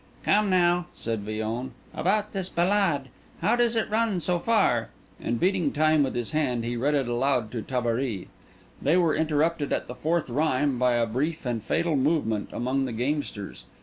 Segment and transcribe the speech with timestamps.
[0.23, 3.09] "Come now," said Villon—"about this ballade.
[3.39, 4.89] How does it run so far?"
[5.21, 8.27] And beating time with his hand, he read it aloud to Tabary.
[8.81, 12.93] They were interrupted at the fourth rhyme by a brief and fatal movement among the
[12.93, 13.65] gamesters.